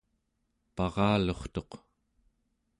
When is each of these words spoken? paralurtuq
paralurtuq 0.75 1.71